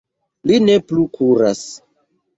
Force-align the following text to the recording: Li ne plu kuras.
Li 0.51 0.57
ne 0.63 0.79
plu 0.93 1.05
kuras. 1.19 1.63